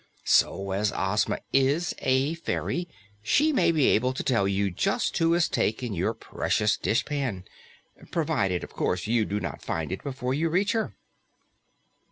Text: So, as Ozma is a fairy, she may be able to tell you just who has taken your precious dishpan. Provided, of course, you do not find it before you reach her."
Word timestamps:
So, 0.25 0.71
as 0.71 0.91
Ozma 0.95 1.37
is 1.53 1.93
a 1.99 2.33
fairy, 2.33 2.89
she 3.21 3.53
may 3.53 3.71
be 3.71 3.85
able 3.89 4.13
to 4.13 4.23
tell 4.23 4.47
you 4.47 4.71
just 4.71 5.15
who 5.19 5.33
has 5.33 5.47
taken 5.47 5.93
your 5.93 6.15
precious 6.15 6.75
dishpan. 6.75 7.43
Provided, 8.09 8.63
of 8.63 8.73
course, 8.73 9.05
you 9.05 9.25
do 9.25 9.39
not 9.39 9.61
find 9.61 9.91
it 9.91 10.01
before 10.03 10.33
you 10.33 10.49
reach 10.49 10.71
her." 10.71 10.95